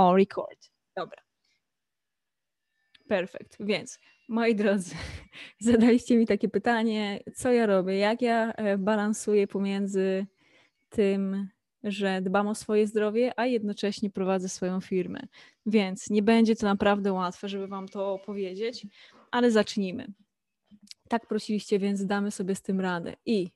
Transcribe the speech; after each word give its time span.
O, 0.00 0.16
record. 0.16 0.70
Dobra. 0.96 1.22
Perfekt. 3.08 3.56
Więc, 3.60 3.98
moi 4.28 4.54
drodzy, 4.54 4.94
zadaliście 5.60 6.16
mi 6.16 6.26
takie 6.26 6.48
pytanie, 6.48 7.20
co 7.34 7.52
ja 7.52 7.66
robię, 7.66 7.96
jak 7.96 8.22
ja 8.22 8.52
e, 8.52 8.78
balansuję 8.78 9.46
pomiędzy 9.46 10.26
tym, 10.88 11.48
że 11.82 12.22
dbam 12.22 12.48
o 12.48 12.54
swoje 12.54 12.86
zdrowie, 12.86 13.32
a 13.36 13.46
jednocześnie 13.46 14.10
prowadzę 14.10 14.48
swoją 14.48 14.80
firmę. 14.80 15.20
Więc 15.66 16.10
nie 16.10 16.22
będzie 16.22 16.56
to 16.56 16.66
naprawdę 16.66 17.12
łatwe, 17.12 17.48
żeby 17.48 17.66
Wam 17.66 17.88
to 17.88 18.12
opowiedzieć, 18.12 18.86
ale 19.30 19.50
zacznijmy. 19.50 20.06
Tak 21.08 21.26
prosiliście, 21.26 21.78
więc 21.78 22.06
damy 22.06 22.30
sobie 22.30 22.54
z 22.54 22.62
tym 22.62 22.80
radę. 22.80 23.16
I 23.26 23.50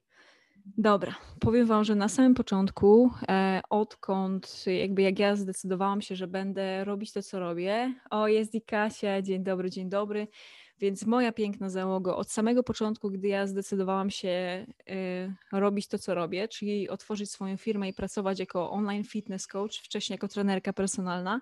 Dobra, 0.65 1.15
powiem 1.41 1.67
Wam, 1.67 1.85
że 1.85 1.95
na 1.95 2.09
samym 2.09 2.35
początku, 2.35 3.11
e, 3.29 3.61
odkąd 3.71 4.65
jakby 4.67 5.03
jak 5.03 5.19
ja 5.19 5.37
zdecydowałam 5.37 6.01
się, 6.03 6.17
że 6.17 6.27
będę 6.27 6.85
robić 6.85 7.13
to, 7.13 7.23
co 7.23 7.41
robię, 7.41 7.95
o 8.11 8.29
jest 8.29 8.55
i 8.55 8.63
Kasia, 8.63 9.23
dzień 9.23 9.43
dobry, 9.45 9.71
dzień 9.71 9.89
dobry, 9.89 10.29
więc 10.81 11.07
moja 11.07 11.33
piękna 11.33 11.71
załoga, 11.71 12.15
od 12.15 12.31
samego 12.31 12.63
początku, 12.63 13.11
gdy 13.11 13.29
ja 13.29 13.47
zdecydowałam 13.47 14.11
się 14.11 14.67
y, 14.91 15.35
robić 15.53 15.89
to, 15.89 15.99
co 15.99 16.15
robię, 16.15 16.49
czyli 16.49 16.89
otworzyć 16.89 17.31
swoją 17.31 17.57
firmę 17.57 17.89
i 17.89 17.95
pracować 17.95 18.39
jako 18.39 18.71
online 18.71 19.05
fitness 19.05 19.47
coach, 19.47 19.77
wcześniej 19.79 20.15
jako 20.15 20.29
trenerka 20.29 20.73
personalna, 20.73 21.41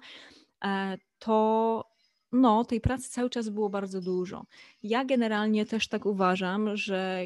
e, 0.65 0.99
to 1.19 1.85
no, 2.33 2.65
tej 2.65 2.81
pracy 2.81 3.11
cały 3.11 3.31
czas 3.31 3.49
było 3.49 3.71
bardzo 3.71 4.01
dużo. 4.01 4.45
Ja 4.83 5.05
generalnie 5.05 5.67
też 5.67 5.89
tak 5.89 6.07
uważam, 6.07 6.77
że 6.77 7.25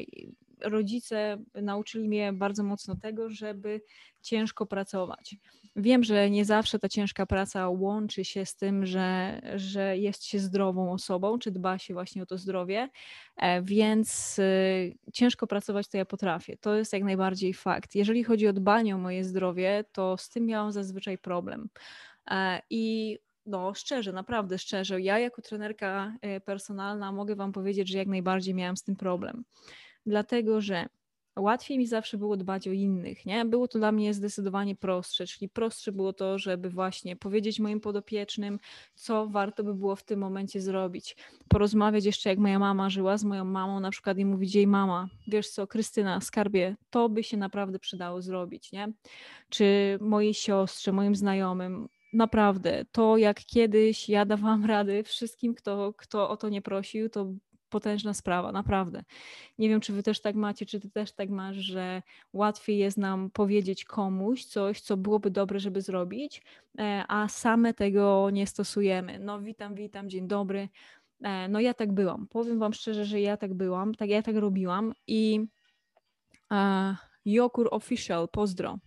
rodzice 0.61 1.37
nauczyli 1.55 2.07
mnie 2.07 2.33
bardzo 2.33 2.63
mocno 2.63 2.95
tego, 2.95 3.29
żeby 3.29 3.81
ciężko 4.21 4.65
pracować. 4.65 5.35
Wiem, 5.75 6.03
że 6.03 6.29
nie 6.29 6.45
zawsze 6.45 6.79
ta 6.79 6.89
ciężka 6.89 7.25
praca 7.25 7.69
łączy 7.69 8.25
się 8.25 8.45
z 8.45 8.55
tym, 8.55 8.85
że, 8.85 9.41
że 9.55 9.97
jest 9.97 10.25
się 10.25 10.39
zdrową 10.39 10.91
osobą, 10.91 11.39
czy 11.39 11.51
dba 11.51 11.77
się 11.77 11.93
właśnie 11.93 12.23
o 12.23 12.25
to 12.25 12.37
zdrowie, 12.37 12.89
e, 13.37 13.61
więc 13.61 14.39
y, 14.39 14.97
ciężko 15.13 15.47
pracować 15.47 15.87
to 15.87 15.97
ja 15.97 16.05
potrafię. 16.05 16.57
To 16.57 16.75
jest 16.75 16.93
jak 16.93 17.03
najbardziej 17.03 17.53
fakt. 17.53 17.95
Jeżeli 17.95 18.23
chodzi 18.23 18.47
o 18.47 18.53
dbanie 18.53 18.95
o 18.95 18.97
moje 18.97 19.23
zdrowie, 19.23 19.83
to 19.91 20.17
z 20.17 20.29
tym 20.29 20.45
miałam 20.45 20.71
zazwyczaj 20.71 21.17
problem. 21.17 21.69
E, 22.31 22.61
I 22.69 23.17
no, 23.45 23.73
szczerze, 23.73 24.13
naprawdę 24.13 24.57
szczerze, 24.57 25.01
ja 25.01 25.19
jako 25.19 25.41
trenerka 25.41 26.13
e, 26.21 26.39
personalna 26.39 27.11
mogę 27.11 27.35
Wam 27.35 27.51
powiedzieć, 27.51 27.89
że 27.89 27.97
jak 27.97 28.07
najbardziej 28.07 28.53
miałam 28.53 28.77
z 28.77 28.83
tym 28.83 28.95
problem 28.95 29.43
dlatego 30.07 30.61
że 30.61 30.85
łatwiej 31.39 31.77
mi 31.77 31.87
zawsze 31.87 32.17
było 32.17 32.37
dbać 32.37 32.67
o 32.67 32.71
innych, 32.71 33.25
nie? 33.25 33.45
Było 33.45 33.67
to 33.67 33.79
dla 33.79 33.91
mnie 33.91 34.13
zdecydowanie 34.13 34.75
prostsze, 34.75 35.27
czyli 35.27 35.49
prostsze 35.49 35.91
było 35.91 36.13
to, 36.13 36.39
żeby 36.39 36.69
właśnie 36.69 37.15
powiedzieć 37.15 37.59
moim 37.59 37.79
podopiecznym, 37.79 38.59
co 38.95 39.27
warto 39.27 39.63
by 39.63 39.73
było 39.75 39.95
w 39.95 40.03
tym 40.03 40.19
momencie 40.19 40.61
zrobić. 40.61 41.15
Porozmawiać 41.47 42.05
jeszcze, 42.05 42.29
jak 42.29 42.39
moja 42.39 42.59
mama 42.59 42.89
żyła 42.89 43.17
z 43.17 43.23
moją 43.23 43.45
mamą, 43.45 43.79
na 43.79 43.91
przykład 43.91 44.17
i 44.17 44.25
mówić 44.25 44.55
jej 44.55 44.67
mama, 44.67 45.07
wiesz 45.27 45.49
co, 45.49 45.67
Krystyna, 45.67 46.21
skarbie, 46.21 46.75
to 46.89 47.09
by 47.09 47.23
się 47.23 47.37
naprawdę 47.37 47.79
przydało 47.79 48.21
zrobić, 48.21 48.71
nie? 48.71 48.93
Czy 49.49 49.97
mojej 50.01 50.33
siostrze, 50.33 50.91
moim 50.91 51.15
znajomym, 51.15 51.87
naprawdę, 52.13 52.85
to 52.91 53.17
jak 53.17 53.39
kiedyś 53.45 54.09
ja 54.09 54.25
dawałam 54.25 54.65
rady 54.75 55.03
wszystkim, 55.03 55.55
kto, 55.55 55.93
kto 55.97 56.29
o 56.29 56.37
to 56.37 56.49
nie 56.49 56.61
prosił, 56.61 57.09
to 57.09 57.33
potężna 57.69 58.13
sprawa, 58.13 58.51
naprawdę. 58.51 59.03
Nie 59.57 59.69
wiem, 59.69 59.81
czy 59.81 59.93
wy 59.93 60.03
też 60.03 60.21
tak 60.21 60.35
macie, 60.35 60.65
czy 60.65 60.79
ty 60.79 60.89
też 60.89 61.11
tak 61.11 61.29
masz, 61.29 61.55
że 61.55 62.01
łatwiej 62.33 62.77
jest 62.77 62.97
nam 62.97 63.29
powiedzieć 63.31 63.85
komuś 63.85 64.45
coś, 64.45 64.81
co 64.81 64.97
byłoby 64.97 65.31
dobre, 65.31 65.59
żeby 65.59 65.81
zrobić, 65.81 66.43
e, 66.79 67.03
a 67.07 67.27
same 67.27 67.73
tego 67.73 68.29
nie 68.29 68.47
stosujemy. 68.47 69.19
No 69.19 69.41
witam, 69.41 69.75
witam, 69.75 70.09
dzień 70.09 70.27
dobry. 70.27 70.69
E, 71.21 71.47
no 71.47 71.59
ja 71.59 71.73
tak 71.73 71.93
byłam. 71.93 72.27
Powiem 72.27 72.59
wam 72.59 72.73
szczerze, 72.73 73.05
że 73.05 73.21
ja 73.21 73.37
tak 73.37 73.53
byłam, 73.53 73.95
tak 73.95 74.09
ja 74.09 74.21
tak 74.21 74.35
robiłam 74.35 74.93
i 75.07 75.47
uh, 76.51 76.95
Jokur 77.25 77.67
Official, 77.71 78.29
pozdro. 78.29 78.79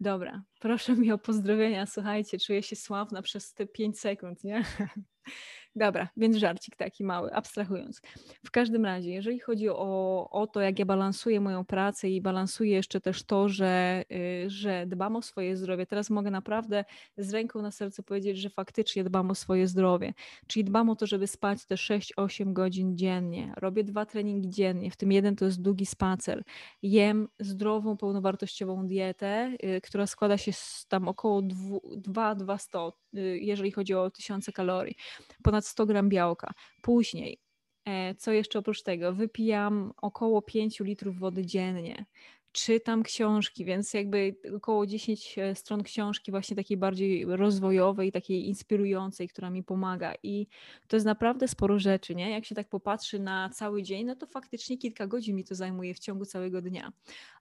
Dobra, 0.00 0.42
proszę 0.60 0.96
mi 0.96 1.12
o 1.12 1.18
pozdrowienia. 1.18 1.86
Słuchajcie, 1.86 2.38
czuję 2.38 2.62
się 2.62 2.76
sławna 2.76 3.22
przez 3.22 3.54
te 3.54 3.66
5 3.66 4.00
sekund, 4.00 4.44
nie? 4.44 4.64
Dobra, 5.76 6.08
więc 6.16 6.36
żarcik 6.36 6.76
taki 6.76 7.04
mały, 7.04 7.34
abstrahując. 7.34 8.00
W 8.46 8.50
każdym 8.50 8.84
razie, 8.84 9.10
jeżeli 9.10 9.40
chodzi 9.40 9.68
o, 9.68 10.28
o 10.30 10.46
to, 10.46 10.60
jak 10.60 10.78
ja 10.78 10.84
balansuję 10.84 11.40
moją 11.40 11.64
pracę 11.64 12.10
i 12.10 12.20
balansuję 12.20 12.72
jeszcze 12.72 13.00
też 13.00 13.22
to, 13.22 13.48
że, 13.48 14.04
yy, 14.10 14.50
że 14.50 14.86
dbam 14.86 15.16
o 15.16 15.22
swoje 15.22 15.56
zdrowie, 15.56 15.86
teraz 15.86 16.10
mogę 16.10 16.30
naprawdę 16.30 16.84
z 17.16 17.32
ręką 17.32 17.62
na 17.62 17.70
sercu 17.70 18.02
powiedzieć, 18.02 18.38
że 18.38 18.50
faktycznie 18.50 19.04
dbam 19.04 19.30
o 19.30 19.34
swoje 19.34 19.66
zdrowie. 19.66 20.14
Czyli 20.46 20.64
dbam 20.64 20.90
o 20.90 20.96
to, 20.96 21.06
żeby 21.06 21.26
spać 21.26 21.66
te 21.66 21.74
6-8 21.74 22.52
godzin 22.52 22.96
dziennie. 22.96 23.52
Robię 23.56 23.84
dwa 23.84 24.06
treningi 24.06 24.50
dziennie, 24.50 24.90
w 24.90 24.96
tym 24.96 25.12
jeden 25.12 25.36
to 25.36 25.44
jest 25.44 25.62
długi 25.62 25.86
spacer. 25.86 26.42
Jem 26.82 27.28
zdrową, 27.40 27.96
pełnowartościową 27.96 28.86
dietę, 28.86 29.56
yy, 29.62 29.80
która 29.80 30.06
składa 30.06 30.38
się 30.38 30.52
z 30.52 30.86
tam 30.88 31.08
około 31.08 31.42
2-200, 31.42 32.92
yy, 33.12 33.38
jeżeli 33.38 33.70
chodzi 33.70 33.94
o 33.94 34.10
tysiące 34.10 34.52
kalorii. 34.52 34.96
Ponad 35.42 35.61
ponad 35.62 35.66
100 35.66 35.86
gram 35.86 36.08
białka. 36.08 36.52
Później, 36.82 37.38
e, 37.84 38.14
co 38.14 38.32
jeszcze 38.32 38.58
oprócz 38.58 38.82
tego? 38.82 39.12
Wypijam 39.12 39.92
około 40.02 40.42
5 40.42 40.80
litrów 40.80 41.18
wody 41.18 41.46
dziennie. 41.46 42.06
Czytam 42.52 43.02
książki, 43.02 43.64
więc 43.64 43.94
jakby 43.94 44.36
około 44.56 44.86
10 44.86 45.38
e, 45.38 45.54
stron 45.54 45.82
książki, 45.82 46.30
właśnie 46.30 46.56
takiej 46.56 46.76
bardziej 46.76 47.24
rozwojowej, 47.26 48.12
takiej 48.12 48.48
inspirującej, 48.48 49.28
która 49.28 49.50
mi 49.50 49.62
pomaga. 49.62 50.14
I 50.22 50.46
to 50.88 50.96
jest 50.96 51.06
naprawdę 51.06 51.48
sporo 51.48 51.78
rzeczy, 51.78 52.14
nie? 52.14 52.30
Jak 52.30 52.44
się 52.44 52.54
tak 52.54 52.68
popatrzy 52.68 53.18
na 53.18 53.50
cały 53.50 53.82
dzień, 53.82 54.06
no 54.06 54.16
to 54.16 54.26
faktycznie 54.26 54.78
kilka 54.78 55.06
godzin 55.06 55.36
mi 55.36 55.44
to 55.44 55.54
zajmuje 55.54 55.94
w 55.94 55.98
ciągu 55.98 56.24
całego 56.24 56.62
dnia. 56.62 56.92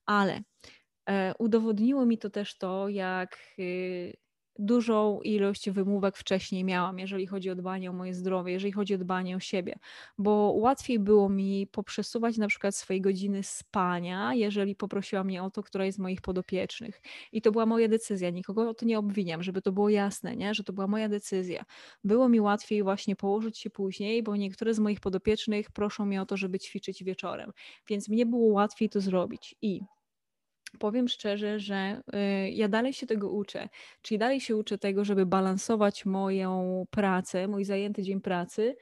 Ale 0.05 0.41
e, 1.09 1.33
udowodniło 1.39 2.05
mi 2.05 2.17
to 2.17 2.29
też 2.29 2.57
to, 2.57 2.89
jak 2.89 3.37
y, 3.59 4.13
dużą 4.59 5.21
ilość 5.21 5.69
wymówek 5.69 6.17
wcześniej 6.17 6.63
miałam, 6.63 6.99
jeżeli 6.99 7.27
chodzi 7.27 7.49
o 7.49 7.55
dbanie 7.55 7.89
o 7.89 7.93
moje 7.93 8.13
zdrowie, 8.13 8.53
jeżeli 8.53 8.71
chodzi 8.71 8.95
o 8.95 8.97
dbanie 8.97 9.35
o 9.35 9.39
siebie, 9.39 9.75
bo 10.17 10.31
łatwiej 10.55 10.99
było 10.99 11.29
mi 11.29 11.67
poprzesuwać 11.67 12.37
na 12.37 12.47
przykład 12.47 12.75
swoje 12.75 13.01
godziny 13.01 13.43
spania, 13.43 14.33
jeżeli 14.33 14.75
poprosiła 14.75 15.23
mnie 15.23 15.43
o 15.43 15.49
to, 15.51 15.63
która 15.63 15.85
jest 15.85 15.95
z 15.97 15.99
moich 15.99 16.21
podopiecznych. 16.21 17.01
I 17.31 17.41
to 17.41 17.51
była 17.51 17.65
moja 17.65 17.87
decyzja, 17.87 18.29
nikogo 18.29 18.69
o 18.69 18.73
to 18.73 18.85
nie 18.85 18.99
obwiniam, 18.99 19.43
żeby 19.43 19.61
to 19.61 19.71
było 19.71 19.89
jasne, 19.89 20.35
nie? 20.35 20.53
że 20.53 20.63
to 20.63 20.73
była 20.73 20.87
moja 20.87 21.09
decyzja. 21.09 21.65
Było 22.03 22.29
mi 22.29 22.41
łatwiej 22.41 22.83
właśnie 22.83 23.15
położyć 23.15 23.57
się 23.57 23.69
później, 23.69 24.23
bo 24.23 24.35
niektóre 24.35 24.73
z 24.73 24.79
moich 24.79 24.99
podopiecznych 24.99 25.71
proszą 25.71 26.05
mnie 26.05 26.21
o 26.21 26.25
to, 26.25 26.37
żeby 26.37 26.59
ćwiczyć 26.59 27.03
wieczorem, 27.03 27.51
więc 27.87 28.09
mnie 28.09 28.25
było 28.25 28.47
łatwiej 28.53 28.89
to 28.89 29.01
zrobić. 29.01 29.55
I 29.61 29.81
powiem 30.79 31.07
szczerze, 31.07 31.59
że 31.59 32.01
y, 32.45 32.49
ja 32.49 32.67
dalej 32.67 32.93
się 32.93 33.07
tego 33.07 33.29
uczę. 33.29 33.69
Czyli 34.01 34.17
dalej 34.17 34.41
się 34.41 34.55
uczę 34.55 34.77
tego, 34.77 35.05
żeby 35.05 35.25
balansować 35.25 36.05
moją 36.05 36.85
pracę, 36.89 37.47
mój 37.47 37.65
zajęty 37.65 38.03
dzień 38.03 38.21
pracy 38.21 38.75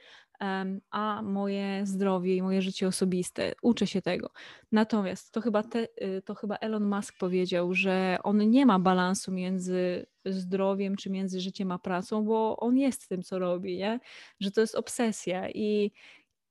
a 0.90 1.22
moje 1.22 1.86
zdrowie 1.86 2.36
i 2.36 2.42
moje 2.42 2.62
życie 2.62 2.86
osobiste. 2.86 3.52
Uczę 3.62 3.86
się 3.86 4.02
tego. 4.02 4.30
Natomiast 4.72 5.32
to 5.32 5.40
chyba, 5.40 5.62
te, 5.62 5.88
y, 6.02 6.22
to 6.24 6.34
chyba 6.34 6.56
Elon 6.56 6.84
Musk 6.84 7.18
powiedział, 7.18 7.74
że 7.74 8.18
on 8.22 8.50
nie 8.50 8.66
ma 8.66 8.78
balansu 8.78 9.32
między 9.32 10.06
zdrowiem 10.24 10.96
czy 10.96 11.10
między 11.10 11.40
życiem 11.40 11.72
a 11.72 11.78
pracą, 11.78 12.24
bo 12.24 12.56
on 12.56 12.78
jest 12.78 13.08
tym, 13.08 13.22
co 13.22 13.38
robi, 13.38 13.76
nie? 13.76 14.00
że 14.40 14.50
to 14.50 14.60
jest 14.60 14.74
obsesja 14.74 15.50
i 15.50 15.92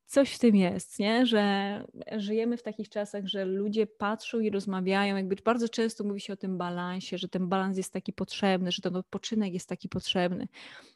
coś 0.10 0.34
w 0.34 0.40
tym 0.40 0.56
jest, 0.56 1.00
nie? 1.00 1.26
że 1.26 1.84
żyjemy 2.18 2.58
w 2.58 2.64
takich 2.64 2.90
czasach, 2.90 3.28
że 3.28 3.46
ludzie 3.46 3.88
patrzą 3.88 4.40
i 4.40 4.50
rozmawiają, 4.50 5.16
jakby 5.16 5.36
bardzo 5.36 5.70
często 5.70 6.04
mówi 6.04 6.22
się 6.22 6.34
o 6.34 6.38
tym 6.38 6.58
balansie, 6.58 7.18
że 7.18 7.28
ten 7.30 7.48
balans 7.48 7.78
jest 7.78 7.94
taki 7.94 8.14
potrzebny, 8.14 8.72
że 8.72 8.82
ten 8.82 8.96
odpoczynek 8.96 9.54
jest 9.54 9.70
taki 9.70 9.90
potrzebny. 9.90 10.48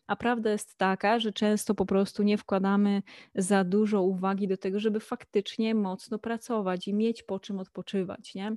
A 0.07 0.15
prawda 0.15 0.51
jest 0.51 0.77
taka, 0.77 1.19
że 1.19 1.33
często 1.33 1.75
po 1.75 1.85
prostu 1.85 2.23
nie 2.23 2.38
wkładamy 2.38 3.01
za 3.35 3.63
dużo 3.63 4.01
uwagi 4.01 4.47
do 4.47 4.57
tego, 4.57 4.79
żeby 4.79 5.00
faktycznie 5.00 5.75
mocno 5.75 6.19
pracować 6.19 6.88
i 6.88 6.94
mieć 6.94 7.23
po 7.23 7.39
czym 7.39 7.59
odpoczywać, 7.59 8.35
nie? 8.35 8.55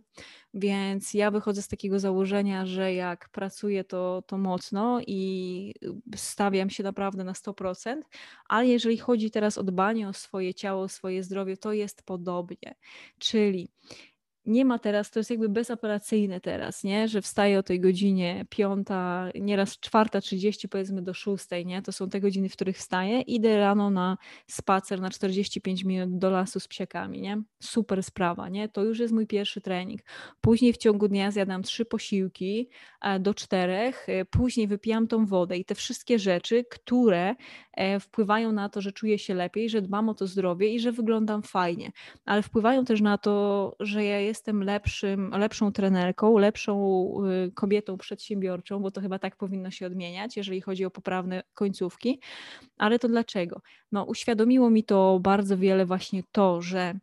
Więc 0.54 1.14
ja 1.14 1.30
wychodzę 1.30 1.62
z 1.62 1.68
takiego 1.68 1.98
założenia, 1.98 2.66
że 2.66 2.94
jak 2.94 3.28
pracuję, 3.28 3.84
to, 3.84 4.22
to 4.26 4.38
mocno 4.38 5.00
i 5.06 5.74
stawiam 6.16 6.70
się 6.70 6.82
naprawdę 6.82 7.24
na 7.24 7.32
100%, 7.32 7.96
ale 8.48 8.66
jeżeli 8.66 8.98
chodzi 8.98 9.30
teraz 9.30 9.58
o 9.58 9.62
dbanie 9.62 10.08
o 10.08 10.12
swoje 10.12 10.54
ciało, 10.54 10.82
o 10.82 10.88
swoje 10.88 11.22
zdrowie, 11.22 11.56
to 11.56 11.72
jest 11.72 12.02
podobnie. 12.02 12.74
Czyli 13.18 13.68
nie 14.46 14.64
ma 14.64 14.78
teraz, 14.78 15.10
to 15.10 15.20
jest 15.20 15.30
jakby 15.30 15.48
bezapelacyjne 15.48 16.40
teraz, 16.40 16.84
nie? 16.84 17.08
że 17.08 17.22
wstaję 17.22 17.58
o 17.58 17.62
tej 17.62 17.80
godzinie 17.80 18.46
piąta, 18.48 19.28
nieraz 19.34 19.78
czwarta 19.80 20.20
trzydzieści 20.20 20.68
powiedzmy 20.68 21.02
do 21.02 21.14
szóstej, 21.14 21.66
nie? 21.66 21.82
to 21.82 21.92
są 21.92 22.08
te 22.08 22.20
godziny, 22.20 22.48
w 22.48 22.52
których 22.52 22.76
wstaję, 22.76 23.20
idę 23.20 23.58
rano 23.58 23.90
na 23.90 24.16
spacer 24.46 25.00
na 25.00 25.10
45 25.10 25.84
minut 25.84 26.18
do 26.18 26.30
lasu 26.30 26.60
z 26.60 26.68
psiakami, 26.68 27.20
nie? 27.20 27.42
super 27.62 28.02
sprawa, 28.02 28.48
nie? 28.48 28.68
to 28.68 28.84
już 28.84 28.98
jest 28.98 29.14
mój 29.14 29.26
pierwszy 29.26 29.60
trening. 29.60 30.00
Później 30.40 30.72
w 30.72 30.76
ciągu 30.76 31.08
dnia 31.08 31.30
zjadam 31.30 31.62
trzy 31.62 31.84
posiłki 31.84 32.68
e, 33.00 33.20
do 33.20 33.34
czterech, 33.34 34.08
e, 34.08 34.24
później 34.24 34.66
wypijam 34.66 35.06
tą 35.06 35.26
wodę 35.26 35.56
i 35.56 35.64
te 35.64 35.74
wszystkie 35.74 36.18
rzeczy, 36.18 36.64
które 36.70 37.34
e, 37.72 38.00
wpływają 38.00 38.52
na 38.52 38.68
to, 38.68 38.80
że 38.80 38.92
czuję 38.92 39.18
się 39.18 39.34
lepiej, 39.34 39.70
że 39.70 39.82
dbam 39.82 40.08
o 40.08 40.14
to 40.14 40.26
zdrowie 40.26 40.74
i 40.74 40.80
że 40.80 40.92
wyglądam 40.92 41.42
fajnie, 41.42 41.92
ale 42.24 42.42
wpływają 42.42 42.84
też 42.84 43.00
na 43.00 43.18
to, 43.18 43.76
że 43.80 44.04
ja 44.04 44.20
jestem 44.20 44.35
jestem 44.36 44.62
lepszym, 44.62 45.30
lepszą 45.30 45.72
trenerką, 45.72 46.38
lepszą 46.38 46.74
y, 47.46 47.52
kobietą 47.52 47.98
przedsiębiorczą, 47.98 48.80
bo 48.80 48.90
to 48.90 49.00
chyba 49.00 49.18
tak 49.18 49.36
powinno 49.36 49.70
się 49.70 49.86
odmieniać, 49.86 50.36
jeżeli 50.36 50.60
chodzi 50.60 50.84
o 50.84 50.90
poprawne 50.90 51.42
końcówki. 51.54 52.20
Ale 52.78 52.98
to 52.98 53.08
dlaczego? 53.08 53.60
No, 53.92 54.04
uświadomiło 54.04 54.70
mi 54.70 54.84
to 54.84 55.20
bardzo 55.22 55.58
wiele 55.58 55.86
właśnie 55.86 56.22
to, 56.32 56.62
że 56.62 56.94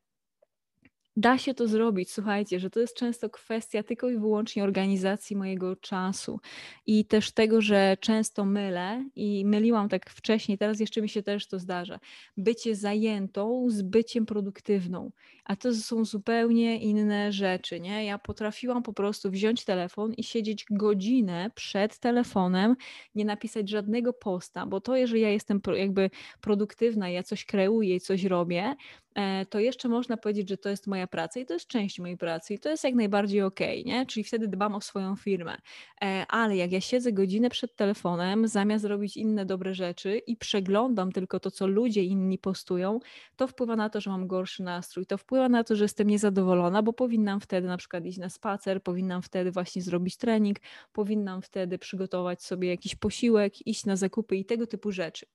Da 1.18 1.38
się 1.38 1.53
to 1.53 1.68
zrobić, 1.68 2.12
słuchajcie, 2.12 2.59
że 2.59 2.69
to 2.69 2.80
jest 2.80 2.95
często 2.95 3.30
kwestia 3.30 3.83
tylko 3.83 4.09
i 4.09 4.18
wyłącznie 4.18 4.63
organizacji 4.63 5.35
mojego 5.35 5.75
czasu 5.75 6.39
i 6.85 7.06
też 7.06 7.31
tego, 7.31 7.62
że 7.62 7.97
często 8.00 8.45
mylę 8.45 9.06
i 9.15 9.45
myliłam 9.45 9.89
tak 9.89 10.09
wcześniej, 10.09 10.57
teraz 10.57 10.80
jeszcze 10.80 11.01
mi 11.01 11.09
się 11.09 11.24
też 11.24 11.47
to 11.47 11.59
zdarza. 11.59 12.00
Bycie 12.38 12.75
zajętą 12.75 13.65
z 13.69 13.81
byciem 13.81 14.25
produktywną, 14.25 15.12
a 15.45 15.56
to 15.56 15.74
są 15.74 16.06
zupełnie 16.06 16.80
inne 16.80 17.31
rzeczy, 17.31 17.80
nie? 17.80 18.06
Ja 18.06 18.18
potrafiłam 18.18 18.84
po 18.84 18.94
prostu 18.94 19.31
wziąć 19.31 19.66
telefon 19.66 20.13
i 20.13 20.24
siedzieć 20.24 20.66
godzinę 20.69 21.51
przed 21.56 22.00
telefonem, 22.00 22.75
nie 23.16 23.25
napisać 23.25 23.69
żadnego 23.69 24.13
posta, 24.13 24.66
bo 24.66 24.81
to, 24.81 24.95
jeżeli 24.95 25.22
ja 25.22 25.30
jestem 25.30 25.62
jakby 25.75 26.10
produktywna, 26.42 27.10
ja 27.10 27.24
coś 27.24 27.45
kreuję 27.45 27.95
i 27.95 28.00
coś 28.00 28.24
robię, 28.24 28.75
E, 29.16 29.45
to 29.45 29.60
jeszcze 29.60 29.90
można 29.90 30.18
powiedzieć, 30.18 30.50
że 30.50 30.57
to 30.57 30.69
jest 30.69 30.88
moja 30.88 31.07
praca 31.07 31.40
i 31.40 31.45
to 31.45 31.54
jest 31.54 31.68
część 31.68 32.00
mojej 32.00 32.18
pracy 32.18 32.54
i 32.54 32.60
to 32.60 32.69
jest 32.69 32.84
jak 32.84 32.94
najbardziej 32.94 33.42
okej, 33.42 33.81
okay, 33.81 33.94
nie? 33.94 34.06
Czyli 34.06 34.24
wtedy 34.24 34.48
dbam 34.48 34.75
o 34.75 34.81
swoją 34.81 35.16
firmę. 35.16 35.57
E, 36.04 36.25
ale 36.30 36.56
jak 36.57 36.72
ja 36.72 36.81
siedzę 36.81 37.13
godzinę 37.13 37.50
przed 37.50 37.75
telefonem, 37.75 38.48
zamiast 38.48 38.86
robić 38.86 39.18
inne 39.18 39.45
dobre 39.45 39.74
rzeczy 39.74 40.18
i 40.18 40.38
przeglądam 40.38 41.12
tylko 41.12 41.40
to, 41.40 41.51
co 41.51 41.68
ludzie 41.68 42.04
inni 42.04 42.38
postują, 42.38 43.00
to 43.36 43.48
wpływa 43.48 43.75
na 43.75 43.90
to, 43.90 44.01
że 44.01 44.10
mam 44.10 44.28
gorszy 44.28 44.63
nastrój, 44.63 45.06
to 45.06 45.18
wpływa 45.18 45.32
na 45.50 45.63
to, 45.63 45.75
że 45.75 45.83
jestem 45.83 46.07
niezadowolona, 46.07 46.83
bo 46.83 46.94
powinnam 46.94 47.39
wtedy 47.39 47.68
na 47.68 47.77
przykład 47.77 48.06
iść 48.06 48.18
na 48.18 48.30
spacer, 48.30 48.83
powinnam 48.83 49.21
wtedy 49.21 49.51
właśnie 49.51 49.81
zrobić 49.81 50.18
trening, 50.18 50.57
powinnam 50.94 51.41
wtedy 51.41 51.77
przygotować 51.77 52.44
sobie 52.44 52.69
jakiś 52.69 52.95
posiłek, 52.95 53.68
iść 53.68 53.85
na 53.85 53.95
zakupy 53.95 54.35
i 54.35 54.45
tego 54.45 54.68
typu 54.68 54.91
rzeczy. 54.91 55.25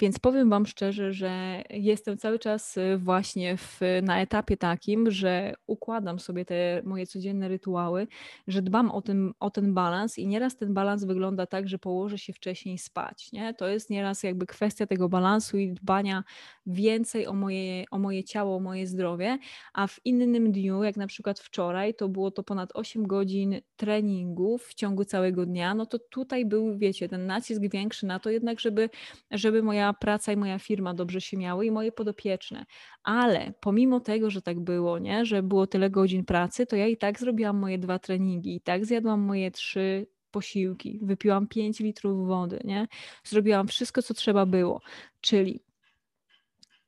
Więc 0.00 0.18
powiem 0.18 0.50
Wam 0.50 0.66
szczerze, 0.66 1.12
że 1.12 1.62
jestem 1.70 2.18
cały 2.18 2.38
czas 2.38 2.76
y, 2.76 2.98
właśnie 2.98 3.56
w, 3.56 3.80
na 4.02 4.20
etapie 4.20 4.56
takim, 4.56 5.10
że 5.10 5.54
układam 5.66 6.18
sobie 6.18 6.44
te 6.44 6.82
moje 6.84 7.06
codzienne 7.06 7.48
rytuały, 7.48 8.06
że 8.48 8.62
dbam 8.62 8.90
o, 8.90 9.02
tym, 9.02 9.34
o 9.40 9.50
ten 9.50 9.74
balans 9.74 10.18
i 10.18 10.26
nieraz 10.26 10.56
ten 10.56 10.74
balans 10.74 11.04
wygląda 11.04 11.46
tak, 11.46 11.68
że 11.68 11.78
położę 11.78 12.18
się 12.18 12.32
wcześniej 12.32 12.78
spać. 12.78 13.32
Nie? 13.32 13.54
To 13.54 13.68
jest 13.68 13.90
nieraz 13.90 14.22
jakby 14.22 14.46
kwestia 14.46 14.86
tego 14.86 15.08
balansu 15.08 15.58
i 15.58 15.72
dbania 15.72 16.24
więcej 16.66 17.26
o 17.26 17.32
moje, 17.32 17.84
o 17.90 17.98
moje 17.98 18.24
ciało, 18.24 18.56
o 18.56 18.60
moje 18.60 18.86
zdrowie, 18.86 19.38
a 19.72 19.86
w 19.86 20.00
innym 20.04 20.52
dniu, 20.52 20.82
jak 20.82 20.96
na 20.96 21.06
przykład 21.06 21.40
wczoraj, 21.40 21.94
to 21.94 22.08
było 22.08 22.30
to 22.30 22.42
ponad 22.42 22.70
8 22.74 23.06
godzin 23.06 23.60
treningów 23.76 24.66
w 24.66 24.74
ciągu 24.74 25.04
całego 25.04 25.46
dnia, 25.46 25.74
no 25.74 25.86
to 25.86 25.98
tutaj 25.98 26.46
był, 26.46 26.78
wiecie, 26.78 27.08
ten 27.08 27.26
nacisk 27.26 27.62
większy 27.72 28.06
na 28.06 28.18
to 28.18 28.30
jednak, 28.30 28.60
żeby, 28.60 28.90
żeby 29.30 29.51
moja 29.62 29.92
praca 29.92 30.32
i 30.32 30.36
moja 30.36 30.58
firma 30.58 30.94
dobrze 30.94 31.20
się 31.20 31.36
miały 31.36 31.66
i 31.66 31.70
moje 31.70 31.92
podopieczne. 31.92 32.64
Ale 33.02 33.52
pomimo 33.60 34.00
tego, 34.00 34.30
że 34.30 34.42
tak 34.42 34.60
było, 34.60 34.98
nie, 34.98 35.24
że 35.24 35.42
było 35.42 35.66
tyle 35.66 35.90
godzin 35.90 36.24
pracy, 36.24 36.66
to 36.66 36.76
ja 36.76 36.86
i 36.86 36.96
tak 36.96 37.20
zrobiłam 37.20 37.58
moje 37.58 37.78
dwa 37.78 37.98
treningi, 37.98 38.56
i 38.56 38.60
tak 38.60 38.86
zjadłam 38.86 39.20
moje 39.20 39.50
trzy 39.50 40.06
posiłki, 40.30 40.98
wypiłam 41.02 41.48
5 41.48 41.80
litrów 41.80 42.26
wody, 42.26 42.60
nie? 42.64 42.88
Zrobiłam 43.24 43.68
wszystko, 43.68 44.02
co 44.02 44.14
trzeba 44.14 44.46
było. 44.46 44.80
Czyli 45.20 45.60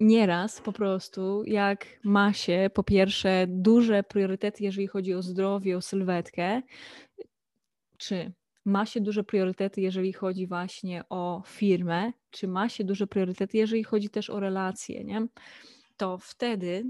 nieraz 0.00 0.60
po 0.60 0.72
prostu, 0.72 1.44
jak 1.44 1.86
ma 2.04 2.32
się 2.32 2.70
po 2.74 2.82
pierwsze 2.82 3.46
duże 3.48 4.02
priorytety, 4.02 4.64
jeżeli 4.64 4.86
chodzi 4.86 5.14
o 5.14 5.22
zdrowie, 5.22 5.76
o 5.76 5.80
sylwetkę, 5.80 6.62
czy 7.98 8.32
ma 8.64 8.86
się 8.86 9.00
duże 9.00 9.24
priorytety, 9.24 9.80
jeżeli 9.80 10.12
chodzi 10.12 10.46
właśnie 10.46 11.02
o 11.08 11.42
firmę, 11.46 12.12
czy 12.30 12.48
ma 12.48 12.68
się 12.68 12.84
duże 12.84 13.06
priorytety, 13.06 13.58
jeżeli 13.58 13.84
chodzi 13.84 14.10
też 14.10 14.30
o 14.30 14.40
relacje, 14.40 15.04
nie? 15.04 15.26
to 15.96 16.18
wtedy 16.18 16.84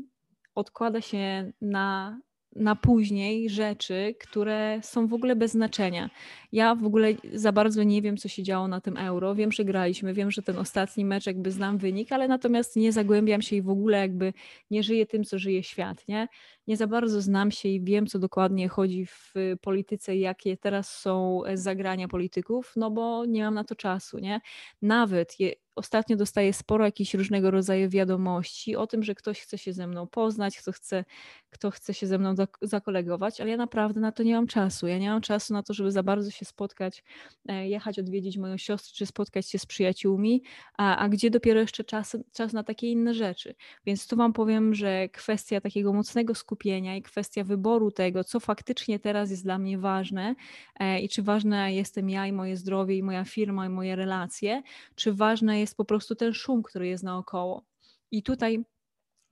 odkłada 0.55 1.01
się 1.01 1.53
na 1.61 2.21
na 2.57 2.77
później 2.77 3.51
rzeczy, 3.51 4.15
które 4.21 4.81
są 4.83 5.07
w 5.07 5.15
ogóle 5.15 5.37
bez 5.37 5.53
znaczenia. 5.53 6.11
Ja 6.53 6.75
w 6.75 6.85
ogóle 6.85 7.09
za 7.33 7.53
bardzo 7.53 7.83
nie 7.83 8.03
wiem, 8.03 8.17
co 8.17 8.29
się 8.29 8.43
działo 8.43 8.69
na 8.69 8.81
tym 8.81 8.97
euro. 8.97 9.35
Wiem, 9.35 9.53
że 9.53 9.65
graliśmy, 9.65 10.15
wiem, 10.15 10.31
że 10.31 10.43
ten 10.43 10.59
ostatni 10.59 11.05
mecz 11.05 11.27
jakby 11.27 11.51
znam 11.51 11.79
wynik, 11.79 12.13
ale 12.13 12.29
natomiast 12.29 12.77
nie 12.77 12.93
zagłębiam 12.93 13.43
się 13.43 13.57
i 13.57 13.63
w 13.63 13.69
ogóle 13.69 13.99
jakby 13.99 14.33
nie 14.71 14.83
żyję 14.83 15.07
tym, 15.07 15.25
co 15.25 15.39
żyje 15.39 15.63
świat, 15.63 16.09
nie? 16.09 16.29
Nie 16.67 16.77
za 16.77 16.87
bardzo 16.87 17.21
znam 17.21 17.51
się 17.51 17.69
i 17.69 17.81
wiem, 17.81 18.07
co 18.07 18.19
dokładnie 18.19 18.69
chodzi 18.69 19.07
w 19.07 19.35
polityce, 19.61 20.17
jakie 20.17 20.57
teraz 20.57 20.99
są 20.99 21.43
zagrania 21.55 22.09
polityków, 22.09 22.73
no 22.77 22.91
bo 22.91 23.25
nie 23.25 23.45
mam 23.45 23.55
na 23.55 23.65
to 23.65 23.75
czasu, 23.75 24.19
nie? 24.19 24.41
Nawet 24.83 25.41
je, 25.41 25.53
ostatnio 25.77 26.17
dostaję 26.17 26.53
sporo 26.53 26.85
jakichś 26.85 27.15
różnego 27.15 27.51
rodzaju 27.51 27.89
wiadomości 27.89 28.77
o 28.77 28.87
tym, 28.87 29.03
że 29.03 29.15
ktoś 29.15 29.41
chce 29.41 29.59
się 29.59 29.73
ze 29.73 29.87
mną 29.87 30.07
poznać, 30.07 30.59
kto 30.59 30.73
chce, 30.73 31.05
kto 31.51 31.71
chce 31.71 31.95
się 31.95 32.07
ze 32.07 32.19
mną 32.19 32.35
zakolegować, 32.63 33.41
ale 33.41 33.51
ja 33.51 33.57
naprawdę 33.57 34.01
na 34.01 34.13
to 34.13 34.23
nie 34.23 34.35
mam 34.35 34.47
czasu. 34.47 34.87
Ja 34.87 34.99
nie 34.99 35.11
mam 35.11 35.21
czasu 35.21 35.53
na 35.53 35.63
to, 35.63 35.75
żeby 35.75 35.93
za 35.93 36.03
bardzo 36.03 36.31
się 36.31 36.45
spotkać, 36.45 37.05
e, 37.49 37.69
jechać 37.69 37.99
odwiedzić 37.99 38.39
moją 38.39 38.57
siostrę, 38.57 38.93
czy 38.95 39.07
spotkać 39.07 39.51
się 39.51 39.59
z 39.59 39.67
przyjaciółmi, 39.67 40.43
a, 40.77 40.97
a 40.97 41.09
gdzie 41.09 41.31
dopiero 41.31 41.61
jeszcze 41.61 41.85
czas, 41.85 42.17
czas 42.33 42.53
na 42.53 42.65
takie 42.65 42.91
inne 42.91 43.15
rzeczy. 43.15 43.55
Więc 43.87 44.07
tu 44.07 44.17
Wam 44.17 44.33
powiem, 44.33 44.75
że 44.75 45.09
kwestia 45.09 45.61
takiego 45.61 45.93
mocnego 45.93 46.35
skupienia 46.35 46.97
i 46.97 47.03
kwestia 47.03 47.45
wyboru 47.45 47.91
tego, 47.91 48.25
co 48.25 48.41
faktycznie 48.41 48.99
teraz 48.99 49.31
jest 49.31 49.45
dla 49.45 49.59
mnie 49.59 49.79
ważne 49.79 50.35
e, 50.81 51.01
i 51.01 51.09
czy 51.09 51.23
ważna 51.23 51.71
jestem 51.71 52.11
ja 52.11 52.27
i 52.27 52.33
moje 52.33 52.57
zdrowie 52.57 52.97
i 52.97 53.03
moja 53.03 53.25
firma 53.25 53.67
i 53.67 53.69
moje 53.69 53.97
relacje, 53.97 54.63
czy 54.95 55.13
ważne 55.13 55.61
jest 55.61 55.64
po 55.73 55.85
prostu 55.85 56.15
ten 56.15 56.33
szum, 56.33 56.63
który 56.63 56.87
jest 56.89 57.05
naokoło. 57.05 57.65
I 58.11 58.23
tutaj 58.23 58.65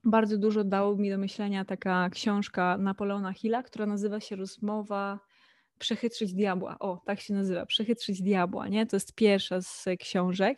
bardzo 0.03 0.37
dużo 0.37 0.63
dało 0.63 0.95
mi 0.95 1.09
do 1.09 1.17
myślenia 1.17 1.65
taka 1.65 2.09
książka 2.09 2.77
Napoleona 2.77 3.33
Hilla, 3.33 3.63
która 3.63 3.85
nazywa 3.85 4.19
się 4.19 4.35
Rozmowa 4.35 5.19
Przechytrzyć 5.79 6.33
diabła. 6.33 6.79
O, 6.79 7.01
tak 7.05 7.19
się 7.19 7.33
nazywa, 7.33 7.65
Przechytrzyć 7.65 8.21
diabła, 8.21 8.67
nie? 8.67 8.85
To 8.85 8.95
jest 8.95 9.15
pierwsza 9.15 9.61
z 9.61 9.85
książek. 9.99 10.57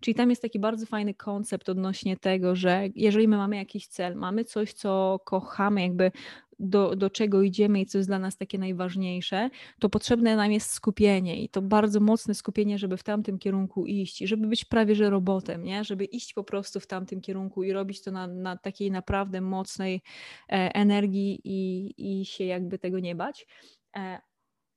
Czyli 0.00 0.14
tam 0.14 0.30
jest 0.30 0.42
taki 0.42 0.58
bardzo 0.58 0.86
fajny 0.86 1.14
koncept 1.14 1.68
odnośnie 1.68 2.16
tego, 2.16 2.56
że 2.56 2.88
jeżeli 2.94 3.28
my 3.28 3.36
mamy 3.36 3.56
jakiś 3.56 3.86
cel, 3.86 4.16
mamy 4.16 4.44
coś, 4.44 4.72
co 4.72 5.20
kochamy, 5.24 5.82
jakby 5.82 6.12
do, 6.58 6.96
do 6.96 7.10
czego 7.10 7.42
idziemy 7.42 7.80
i 7.80 7.86
co 7.86 7.98
jest 7.98 8.10
dla 8.10 8.18
nas 8.18 8.36
takie 8.36 8.58
najważniejsze, 8.58 9.50
to 9.80 9.88
potrzebne 9.88 10.36
nam 10.36 10.52
jest 10.52 10.70
skupienie 10.70 11.42
i 11.42 11.48
to 11.48 11.62
bardzo 11.62 12.00
mocne 12.00 12.34
skupienie, 12.34 12.78
żeby 12.78 12.96
w 12.96 13.02
tamtym 13.02 13.38
kierunku 13.38 13.86
iść 13.86 14.22
i 14.22 14.26
żeby 14.26 14.46
być 14.46 14.64
prawie 14.64 14.94
że 14.94 15.10
robotem, 15.10 15.64
nie? 15.64 15.84
żeby 15.84 16.04
iść 16.04 16.34
po 16.34 16.44
prostu 16.44 16.80
w 16.80 16.86
tamtym 16.86 17.20
kierunku 17.20 17.62
i 17.62 17.72
robić 17.72 18.02
to 18.02 18.10
na, 18.10 18.26
na 18.26 18.56
takiej 18.56 18.90
naprawdę 18.90 19.40
mocnej 19.40 20.02
e, 20.48 20.74
energii 20.74 21.40
i, 21.44 21.94
i 22.20 22.24
się 22.24 22.44
jakby 22.44 22.78
tego 22.78 23.00
nie 23.00 23.14
bać. 23.14 23.46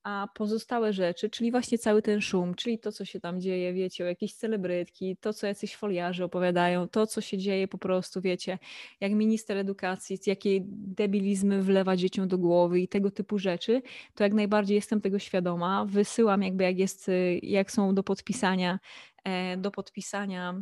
A 0.03 0.27
pozostałe 0.35 0.93
rzeczy, 0.93 1.29
czyli 1.29 1.51
właśnie 1.51 1.77
cały 1.77 2.01
ten 2.01 2.21
szum, 2.21 2.55
czyli 2.55 2.79
to, 2.79 2.91
co 2.91 3.05
się 3.05 3.19
tam 3.19 3.41
dzieje, 3.41 3.73
wiecie, 3.73 4.03
o 4.03 4.07
jakieś 4.07 4.33
celebrytki, 4.33 5.17
to, 5.17 5.33
co 5.33 5.47
jacyś 5.47 5.75
foliarze 5.75 6.25
opowiadają, 6.25 6.87
to, 6.87 7.07
co 7.07 7.21
się 7.21 7.37
dzieje 7.37 7.67
po 7.67 7.77
prostu, 7.77 8.21
wiecie, 8.21 8.59
jak 9.01 9.11
minister 9.11 9.57
edukacji, 9.57 10.17
jakie 10.25 10.59
debilizmy 10.65 11.61
wlewa 11.63 11.95
dzieciom 11.95 12.27
do 12.27 12.37
głowy 12.37 12.79
i 12.79 12.87
tego 12.87 13.11
typu 13.11 13.39
rzeczy, 13.39 13.81
to 14.15 14.23
jak 14.23 14.33
najbardziej 14.33 14.75
jestem 14.75 15.01
tego 15.01 15.19
świadoma. 15.19 15.85
Wysyłam 15.85 16.43
jakby, 16.43 16.63
jak 16.63 16.79
jest, 16.79 17.11
jak 17.41 17.71
są 17.71 17.95
do 17.95 18.03
podpisania, 18.03 18.79
e, 19.23 19.57
do 19.57 19.71
podpisania 19.71 20.61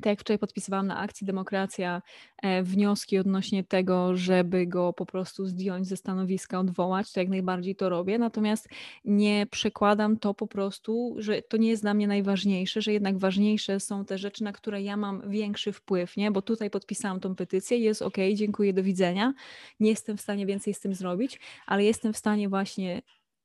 tak 0.00 0.10
jak 0.10 0.20
wczoraj 0.20 0.38
podpisywałam 0.38 0.86
na 0.86 0.98
akcji 0.98 1.26
Demokracja 1.26 2.02
e, 2.42 2.62
wnioski 2.62 3.18
odnośnie 3.18 3.64
tego, 3.64 4.16
żeby 4.16 4.66
go 4.66 4.92
po 4.92 5.06
prostu 5.06 5.46
zdjąć 5.46 5.86
ze 5.86 5.96
stanowiska, 5.96 6.60
odwołać, 6.60 7.12
to 7.12 7.20
jak 7.20 7.28
najbardziej 7.28 7.76
to 7.76 7.88
robię. 7.88 8.18
Natomiast 8.18 8.68
nie 9.04 9.46
przekładam 9.50 10.16
to 10.16 10.34
po 10.34 10.46
prostu, 10.46 11.16
że 11.18 11.42
to 11.42 11.56
nie 11.56 11.68
jest 11.68 11.82
dla 11.82 11.94
mnie 11.94 12.06
najważniejsze, 12.06 12.82
że 12.82 12.92
jednak 12.92 13.18
ważniejsze 13.18 13.80
są 13.80 14.04
te 14.04 14.18
rzeczy, 14.18 14.44
na 14.44 14.52
które 14.52 14.82
ja 14.82 14.96
mam 14.96 15.30
większy 15.30 15.72
wpływ, 15.72 16.16
nie? 16.16 16.30
Bo 16.30 16.42
tutaj 16.42 16.70
podpisałam 16.70 17.20
tą 17.20 17.34
petycję, 17.34 17.78
jest 17.78 18.02
ok, 18.02 18.16
dziękuję, 18.34 18.72
do 18.72 18.82
widzenia. 18.82 19.34
Nie 19.80 19.90
jestem 19.90 20.16
w 20.16 20.20
stanie 20.20 20.46
więcej 20.46 20.74
z 20.74 20.80
tym 20.80 20.94
zrobić, 20.94 21.40
ale 21.66 21.84
jestem 21.84 22.12
w 22.12 22.16
stanie 22.16 22.48
właśnie 22.48 23.02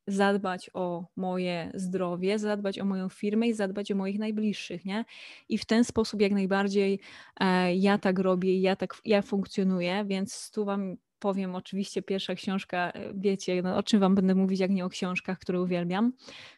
zadbać 0.07 0.69
o 0.73 1.05
moje 1.15 1.71
zdrowie, 1.73 2.39
zadbać 2.39 2.79
o 2.79 2.85
moją 2.85 3.09
firmę 3.09 3.47
i 3.47 3.53
zadbać 3.53 3.91
o 3.91 3.95
moich 3.95 4.19
najbliższych, 4.19 4.85
nie? 4.85 5.05
I 5.49 5.57
w 5.57 5.65
ten 5.65 5.83
sposób 5.83 6.21
jak 6.21 6.31
najbardziej 6.31 6.99
e, 7.39 7.75
ja 7.75 7.97
tak 7.97 8.19
robię, 8.19 8.59
ja 8.59 8.75
tak 8.75 8.95
ja 9.05 9.21
funkcjonuję, 9.21 10.05
więc 10.07 10.51
tu 10.51 10.65
wam 10.65 10.97
powiem 11.19 11.55
oczywiście 11.55 12.01
pierwsza 12.01 12.35
książka, 12.35 12.91
e, 12.91 13.13
wiecie, 13.13 13.61
no, 13.61 13.77
o 13.77 13.83
czym 13.83 13.99
wam 13.99 14.15
będę 14.15 14.35
mówić, 14.35 14.59
jak 14.59 14.71
nie 14.71 14.85
o 14.85 14.89
książkach, 14.89 15.39
które 15.39 15.61
uwielbiam. 15.61 16.13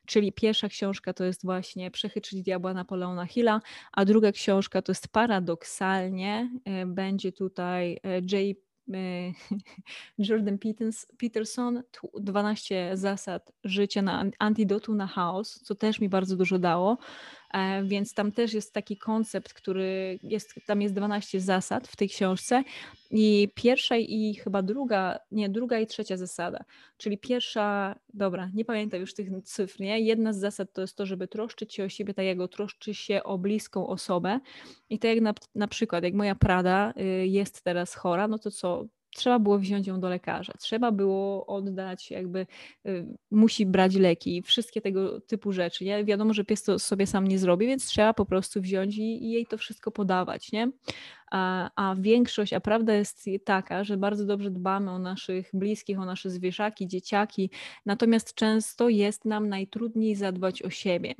Czyli 0.05 0.33
pierwsza 0.33 0.69
książka 0.69 1.13
to 1.13 1.23
jest 1.23 1.45
właśnie 1.45 1.91
Przechytrzyć 1.91 2.43
diabła 2.43 2.73
Napoleona 2.73 3.25
Hilla, 3.25 3.61
a 3.91 4.05
druga 4.05 4.31
książka 4.31 4.81
to 4.81 4.91
jest 4.91 5.07
paradoksalnie, 5.07 6.49
e, 6.65 6.85
będzie 6.85 7.31
tutaj 7.31 7.99
J. 8.31 8.57
Jordan 10.17 10.57
Peterson, 11.17 11.83
12 12.19 12.97
zasad 12.97 13.51
życia 13.63 14.01
na 14.01 14.25
antidotu 14.39 14.95
na 14.95 15.07
chaos, 15.07 15.61
co 15.63 15.75
też 15.75 15.99
mi 15.99 16.09
bardzo 16.09 16.35
dużo 16.35 16.59
dało. 16.59 16.97
E, 17.53 17.83
więc 17.83 18.13
tam 18.13 18.31
też 18.31 18.53
jest 18.53 18.73
taki 18.73 18.97
koncept, 18.97 19.53
który 19.53 20.19
jest, 20.23 20.53
tam 20.65 20.81
jest 20.81 20.95
12 20.95 21.41
zasad 21.41 21.87
w 21.87 21.95
tej 21.95 22.09
książce 22.09 22.63
i 23.11 23.49
pierwsza 23.55 23.97
i 23.97 24.35
chyba 24.43 24.61
druga, 24.61 25.19
nie, 25.31 25.49
druga 25.49 25.79
i 25.79 25.87
trzecia 25.87 26.17
zasada, 26.17 26.63
czyli 26.97 27.17
pierwsza, 27.17 27.95
dobra, 28.13 28.49
nie 28.53 28.65
pamiętam 28.65 28.99
już 29.01 29.13
tych 29.13 29.29
cyfr, 29.43 29.79
nie? 29.79 29.99
Jedna 29.99 30.33
z 30.33 30.37
zasad 30.37 30.73
to 30.73 30.81
jest 30.81 30.97
to, 30.97 31.05
żeby 31.05 31.27
troszczyć 31.27 31.73
się 31.73 31.83
o 31.83 31.89
siebie 31.89 32.13
tak, 32.13 32.25
jak 32.25 32.37
troszczy 32.51 32.93
się 32.93 33.23
o 33.23 33.37
bliską 33.37 33.87
osobę. 33.87 34.39
I 34.89 34.99
tak 34.99 35.11
jak 35.11 35.21
na, 35.21 35.33
na 35.55 35.67
przykład, 35.67 36.03
jak 36.03 36.13
moja 36.13 36.35
Prada 36.35 36.93
y, 36.97 37.27
jest 37.27 37.61
teraz 37.61 37.95
chora, 37.95 38.27
no 38.27 38.39
to 38.39 38.51
co, 38.51 38.85
trzeba 39.15 39.39
było 39.39 39.59
wziąć 39.59 39.87
ją 39.87 39.99
do 39.99 40.09
lekarza, 40.09 40.53
trzeba 40.59 40.91
było 40.91 41.45
oddać, 41.45 42.11
jakby 42.11 42.47
y, 42.85 43.07
musi 43.31 43.65
brać 43.65 43.95
leki, 43.95 44.41
wszystkie 44.41 44.81
tego 44.81 45.21
typu 45.21 45.51
rzeczy. 45.51 45.85
Nie? 45.85 46.05
Wiadomo, 46.05 46.33
że 46.33 46.45
pies 46.45 46.63
to 46.63 46.79
sobie 46.79 47.07
sam 47.07 47.27
nie 47.27 47.39
zrobi, 47.39 47.67
więc 47.67 47.85
trzeba 47.85 48.13
po 48.13 48.25
prostu 48.25 48.61
wziąć 48.61 48.97
i, 48.97 49.23
i 49.25 49.31
jej 49.31 49.45
to 49.45 49.57
wszystko 49.57 49.91
podawać. 49.91 50.51
Nie? 50.51 50.71
A, 51.31 51.69
a 51.75 51.95
większość, 51.95 52.53
a 52.53 52.59
prawda 52.59 52.93
jest 52.93 53.25
taka, 53.45 53.83
że 53.83 53.97
bardzo 53.97 54.25
dobrze 54.25 54.51
dbamy 54.51 54.91
o 54.91 54.99
naszych 54.99 55.49
bliskich, 55.53 55.99
o 55.99 56.05
nasze 56.05 56.29
zwierzaki, 56.29 56.87
dzieciaki, 56.87 57.49
natomiast 57.85 58.33
często 58.33 58.89
jest 58.89 59.25
nam 59.25 59.49
najtrudniej 59.49 60.15
zadbać 60.15 60.63
o 60.63 60.69
siebie. 60.69 61.15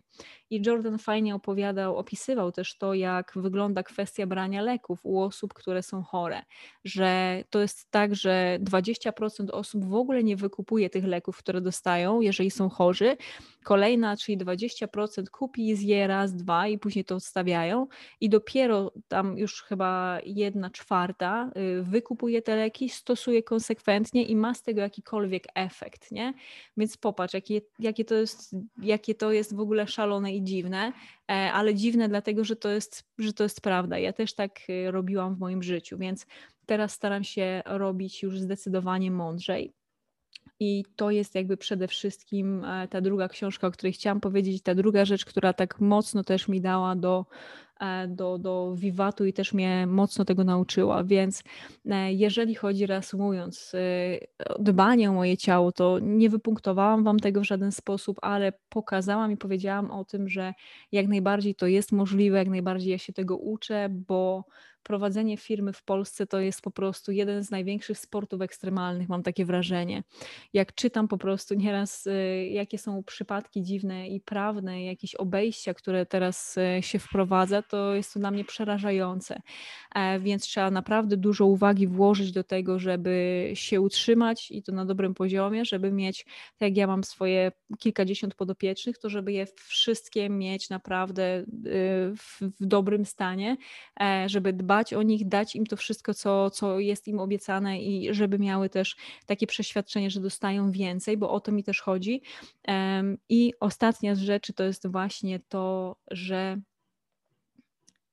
I 0.50 0.62
Jordan 0.66 0.98
fajnie 0.98 1.36
opowiadał, 1.36 1.98
opisywał 1.98 2.52
też 2.52 2.78
to, 2.78 2.94
jak 2.94 3.32
wygląda 3.36 3.84
kwestia 3.84 4.28
brania 4.28 4.62
leków 4.62 5.00
u 5.04 5.22
osób, 5.22 5.54
które 5.54 5.84
są 5.84 6.04
chore, 6.04 6.42
że 6.84 7.44
to 7.50 7.60
jest 7.60 7.92
tak, 7.92 8.16
że 8.16 8.60
20% 8.62 9.50
osób 9.52 9.86
w 9.86 9.94
ogóle 9.94 10.24
nie 10.24 10.36
wykupuje 10.36 10.90
tych 10.90 11.06
leków, 11.06 11.38
które 11.38 11.62
dostają, 11.62 12.22
jeżeli 12.22 12.52
są 12.52 12.70
chorzy. 12.70 13.18
Kolejna, 13.64 14.18
czyli 14.18 14.38
20% 14.38 15.30
kupi, 15.32 15.76
zje 15.76 16.08
raz, 16.08 16.36
dwa 16.36 16.68
i 16.68 16.78
później 16.78 17.06
to 17.06 17.16
odstawiają 17.16 17.88
i 18.22 18.30
dopiero 18.30 18.92
tam 19.08 19.38
już 19.38 19.64
chyba 19.64 19.97
jedna 20.26 20.70
czwarta 20.70 21.52
y, 21.80 21.84
wykupuje 21.84 22.42
te 22.42 22.56
leki, 22.56 22.90
stosuje 22.90 23.44
konsekwentnie 23.44 24.24
i 24.24 24.36
ma 24.36 24.54
z 24.54 24.62
tego 24.62 24.82
jakikolwiek 24.82 25.48
efekt, 25.56 26.12
nie? 26.12 26.34
Więc 26.78 26.98
popatrz, 26.98 27.34
jakie, 27.34 27.62
jakie, 27.80 28.06
to, 28.06 28.16
jest, 28.16 28.56
jakie 28.82 29.16
to 29.16 29.32
jest 29.32 29.56
w 29.56 29.60
ogóle 29.60 29.88
szalone 29.88 30.36
i 30.36 30.44
dziwne, 30.44 30.94
e, 31.32 31.52
ale 31.54 31.76
dziwne 31.76 32.10
dlatego, 32.10 32.44
że 32.44 32.56
to 32.56 32.70
jest, 32.70 33.04
że 33.18 33.34
to 33.34 33.44
jest 33.44 33.62
prawda. 33.62 34.00
Ja 34.00 34.14
też 34.14 34.34
tak 34.34 34.60
y, 34.70 34.92
robiłam 34.92 35.36
w 35.36 35.40
moim 35.40 35.64
życiu, 35.64 35.98
więc 35.98 36.26
teraz 36.66 36.94
staram 36.94 37.24
się 37.24 37.62
robić 37.66 38.24
już 38.24 38.40
zdecydowanie 38.40 39.12
mądrzej. 39.12 39.74
I 40.60 40.86
to 40.96 41.12
jest 41.12 41.36
jakby 41.36 41.58
przede 41.58 41.88
wszystkim 41.88 42.66
e, 42.66 42.88
ta 42.88 43.02
druga 43.02 43.28
książka, 43.28 43.68
o 43.68 43.72
której 43.72 43.94
chciałam 43.94 44.20
powiedzieć, 44.20 44.64
ta 44.64 44.76
druga 44.76 45.06
rzecz, 45.06 45.26
która 45.26 45.54
tak 45.54 45.80
mocno 45.80 46.24
też 46.24 46.48
mi 46.48 46.62
dała 46.62 46.96
do 46.96 47.26
do, 48.08 48.38
do 48.38 48.76
Wiwatu 48.76 49.26
i 49.26 49.34
też 49.34 49.54
mnie 49.54 49.88
mocno 49.88 50.26
tego 50.26 50.44
nauczyła. 50.44 51.04
Więc 51.04 51.44
e, 51.86 52.14
jeżeli 52.14 52.56
chodzi, 52.56 52.86
reasumując, 52.86 53.72
e, 53.76 54.60
dbanie 54.60 55.10
o 55.10 55.14
moje 55.14 55.38
ciało, 55.38 55.72
to 55.72 56.00
nie 56.02 56.30
wypunktowałam 56.30 57.04
Wam 57.04 57.20
tego 57.20 57.42
w 57.42 57.44
żaden 57.44 57.72
sposób, 57.72 58.18
ale 58.22 58.54
pokazałam 58.70 59.32
i 59.32 59.38
powiedziałam 59.38 59.92
o 59.92 60.06
tym, 60.06 60.30
że 60.30 60.54
jak 60.92 61.08
najbardziej 61.08 61.56
to 61.56 61.68
jest 61.68 61.92
możliwe, 61.92 62.38
jak 62.38 62.50
najbardziej 62.50 62.92
ja 62.92 62.98
się 62.98 63.14
tego 63.14 63.38
uczę, 63.38 63.90
bo 63.90 64.46
prowadzenie 64.88 65.38
firmy 65.38 65.74
w 65.74 65.84
Polsce 65.84 66.28
to 66.28 66.40
jest 66.40 66.62
po 66.62 66.72
prostu 66.72 67.12
jeden 67.12 67.44
z 67.44 67.52
największych 67.52 68.00
sportów 68.00 68.42
ekstremalnych, 68.42 69.10
mam 69.10 69.24
takie 69.24 69.46
wrażenie. 69.46 70.04
Jak 70.54 70.76
czytam 70.76 71.08
po 71.08 71.18
prostu 71.18 71.56
nieraz, 71.56 72.08
jakie 72.50 72.78
są 72.78 73.04
przypadki 73.04 73.64
dziwne 73.64 74.08
i 74.08 74.22
prawne, 74.22 74.84
jakieś 74.84 75.16
obejścia, 75.16 75.74
które 75.74 76.06
teraz 76.06 76.56
się 76.82 77.00
wprowadza, 77.00 77.62
to 77.62 77.96
jest 77.96 78.14
to 78.14 78.20
dla 78.20 78.32
mnie 78.32 78.46
przerażające. 78.46 79.42
E, 79.96 80.20
więc 80.20 80.44
trzeba 80.44 80.72
naprawdę 80.72 81.18
dużo 81.18 81.46
uwagi 81.46 81.88
włożyć 81.88 82.32
do 82.32 82.44
tego, 82.44 82.80
żeby 82.80 83.52
się 83.54 83.82
utrzymać 83.82 84.52
i 84.52 84.64
to 84.64 84.72
na 84.72 84.86
dobrym 84.86 85.14
poziomie, 85.14 85.66
żeby 85.66 85.92
mieć, 85.92 86.24
tak 86.58 86.70
jak 86.70 86.78
ja 86.78 86.88
mam 86.88 87.04
swoje 87.04 87.52
kilkadziesiąt 87.80 88.36
podopiecznych, 88.36 88.98
to 88.98 89.10
żeby 89.10 89.34
je 89.34 89.46
wszystkie 89.56 90.30
mieć 90.30 90.70
naprawdę 90.70 91.40
y, 91.40 91.46
w, 92.18 92.42
w 92.42 92.66
dobrym 92.66 93.06
stanie, 93.06 93.58
e, 94.02 94.30
żeby 94.30 94.54
dbać 94.54 94.77
o 94.94 95.02
nich, 95.02 95.28
dać 95.28 95.56
im 95.56 95.66
to 95.66 95.78
wszystko, 95.78 96.14
co, 96.14 96.50
co 96.50 96.80
jest 96.80 97.08
im 97.08 97.20
obiecane 97.20 97.82
i 97.82 98.14
żeby 98.14 98.40
miały 98.40 98.70
też 98.70 98.96
takie 99.26 99.48
przeświadczenie, 99.48 100.10
że 100.10 100.20
dostają 100.20 100.72
więcej, 100.72 101.18
bo 101.18 101.32
o 101.32 101.40
to 101.40 101.52
mi 101.52 101.64
też 101.64 101.82
chodzi. 101.82 102.22
I 103.30 103.54
ostatnia 103.60 104.16
z 104.16 104.20
rzeczy 104.20 104.54
to 104.54 104.64
jest 104.64 104.88
właśnie 104.88 105.40
to, 105.40 105.96
że 106.12 106.58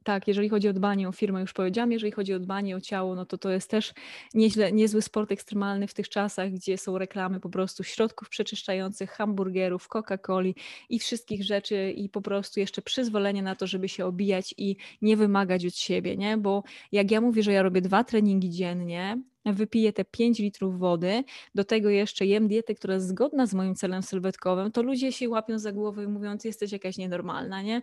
tak, 0.05 0.29
jeżeli 0.29 0.49
chodzi 0.49 0.69
o 0.69 0.73
dbanie 0.73 1.09
o 1.09 1.13
firmę, 1.13 1.41
już 1.41 1.53
powiedziałam, 1.53 1.93
jeżeli 1.93 2.13
chodzi 2.13 2.35
o 2.35 2.39
dbanie 2.39 2.77
o 2.77 2.81
ciało, 2.81 3.15
no 3.15 3.27
to 3.27 3.39
to 3.39 3.51
jest 3.51 3.71
też 3.71 3.95
nieźle, 4.35 4.73
niezły 4.73 5.03
sport 5.03 5.33
ekstremalny 5.33 5.87
w 5.87 5.95
tych 5.95 6.09
czasach, 6.09 6.51
gdzie 6.51 6.79
są 6.79 6.99
reklamy 6.99 7.41
po 7.41 7.51
prostu 7.51 7.85
środków 7.85 8.29
przeczyszczających, 8.29 9.11
hamburgerów, 9.11 9.89
Coca-Coli 9.89 10.55
i 10.89 10.99
wszystkich 10.99 11.45
rzeczy 11.45 11.91
i 11.97 12.09
po 12.09 12.23
prostu 12.23 12.61
jeszcze 12.61 12.83
przyzwolenie 12.83 13.43
na 13.43 13.57
to, 13.57 13.67
żeby 13.67 13.89
się 13.89 14.07
obijać 14.07 14.55
i 14.59 14.77
nie 15.03 15.17
wymagać 15.17 15.67
od 15.67 15.77
siebie, 15.77 16.17
nie? 16.17 16.37
Bo 16.37 16.63
jak 16.93 17.11
ja 17.11 17.21
mówię, 17.21 17.43
że 17.43 17.53
ja 17.53 17.63
robię 17.63 17.81
dwa 17.81 18.05
treningi 18.05 18.51
dziennie, 18.51 19.19
wypiję 19.53 19.93
te 19.93 20.05
5 20.05 20.39
litrów 20.39 20.79
wody, 20.79 21.25
do 21.55 21.65
tego 21.65 21.91
jeszcze 21.91 22.27
jem 22.27 22.49
dietę, 22.49 22.75
która 22.75 22.95
jest 22.95 23.09
zgodna 23.09 23.47
z 23.47 23.55
moim 23.55 23.75
celem 23.75 24.03
sylwetkowym, 24.03 24.73
to 24.73 24.83
ludzie 24.83 25.13
się 25.13 25.29
łapią 25.29 25.59
za 25.59 25.73
głowę 25.73 26.09
mówiąc, 26.09 26.45
jesteś 26.45 26.73
jakaś 26.73 26.97
nienormalna, 26.97 27.63
nie? 27.63 27.83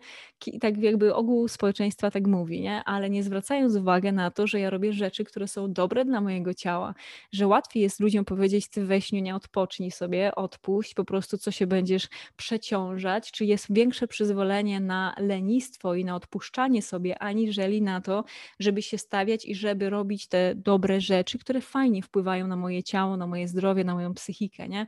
Tak 0.61 0.77
jakby 0.77 1.15
ogół 1.15 1.47
społeczeństwa 1.47 2.11
tak 2.11 2.27
mówi, 2.27 2.61
nie? 2.61 2.83
Ale 2.83 3.09
nie 3.09 3.23
zwracając 3.23 3.75
uwagi 3.75 4.11
na 4.13 4.31
to, 4.31 4.47
że 4.47 4.59
ja 4.59 4.69
robię 4.69 4.93
rzeczy, 4.93 5.23
które 5.23 5.47
są 5.47 5.73
dobre 5.73 6.05
dla 6.05 6.21
mojego 6.21 6.53
ciała, 6.53 6.93
że 7.31 7.47
łatwiej 7.47 7.83
jest 7.83 7.99
ludziom 7.99 8.25
powiedzieć, 8.25 8.67
ty 8.69 8.85
weź 8.85 9.11
nie 9.11 9.35
odpocznij 9.35 9.91
sobie, 9.91 10.35
odpuść, 10.35 10.93
po 10.93 11.05
prostu 11.05 11.37
co 11.37 11.51
się 11.51 11.67
będziesz 11.67 12.07
przeciążać, 12.35 13.31
czy 13.31 13.45
jest 13.45 13.73
większe 13.73 14.07
przyzwolenie 14.07 14.79
na 14.79 15.15
lenistwo 15.17 15.95
i 15.95 16.05
na 16.05 16.15
odpuszczanie 16.15 16.81
sobie, 16.81 17.19
aniżeli 17.19 17.81
na 17.81 18.01
to, 18.01 18.23
żeby 18.59 18.81
się 18.81 18.97
stawiać 18.97 19.45
i 19.45 19.55
żeby 19.55 19.89
robić 19.89 20.27
te 20.27 20.55
dobre 20.55 21.01
rzeczy, 21.01 21.39
które 21.39 21.50
które 21.51 21.61
fajnie 21.61 22.01
wpływają 22.01 22.47
na 22.47 22.55
moje 22.55 22.83
ciało, 22.83 23.17
na 23.17 23.27
moje 23.27 23.47
zdrowie, 23.47 23.83
na 23.83 23.93
moją 23.93 24.13
psychikę, 24.13 24.69
nie? 24.69 24.87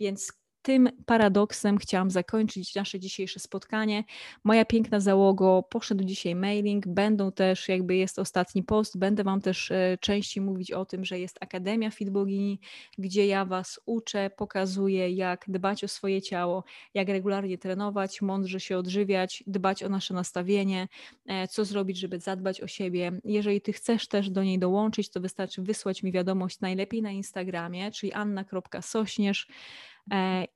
Więc 0.00 0.32
tym 0.64 0.88
paradoksem 1.06 1.78
chciałam 1.78 2.10
zakończyć 2.10 2.74
nasze 2.74 3.00
dzisiejsze 3.00 3.40
spotkanie. 3.40 4.04
Moja 4.44 4.64
piękna 4.64 5.00
załogo, 5.00 5.62
poszedł 5.70 6.04
dzisiaj 6.04 6.34
mailing, 6.34 6.86
będą 6.88 7.32
też, 7.32 7.68
jakby 7.68 7.96
jest 7.96 8.18
ostatni 8.18 8.62
post, 8.62 8.98
będę 8.98 9.24
Wam 9.24 9.40
też 9.40 9.70
e, 9.70 9.98
częściej 10.00 10.44
mówić 10.44 10.72
o 10.72 10.84
tym, 10.84 11.04
że 11.04 11.18
jest 11.18 11.38
Akademia 11.40 11.90
Fitbogini, 11.90 12.60
gdzie 12.98 13.26
ja 13.26 13.44
Was 13.44 13.80
uczę, 13.86 14.30
pokazuję, 14.36 15.10
jak 15.10 15.44
dbać 15.48 15.84
o 15.84 15.88
swoje 15.88 16.22
ciało, 16.22 16.64
jak 16.94 17.08
regularnie 17.08 17.58
trenować, 17.58 18.22
mądrze 18.22 18.60
się 18.60 18.78
odżywiać, 18.78 19.44
dbać 19.46 19.82
o 19.82 19.88
nasze 19.88 20.14
nastawienie, 20.14 20.88
e, 21.26 21.48
co 21.48 21.64
zrobić, 21.64 21.98
żeby 21.98 22.18
zadbać 22.18 22.60
o 22.60 22.66
siebie. 22.66 23.12
Jeżeli 23.24 23.60
Ty 23.60 23.72
chcesz 23.72 24.08
też 24.08 24.30
do 24.30 24.42
niej 24.42 24.58
dołączyć, 24.58 25.10
to 25.10 25.20
wystarczy 25.20 25.62
wysłać 25.62 26.02
mi 26.02 26.12
wiadomość 26.12 26.60
najlepiej 26.60 27.02
na 27.02 27.10
Instagramie, 27.10 27.90
czyli 27.90 28.12
anna.sośnierz, 28.12 29.48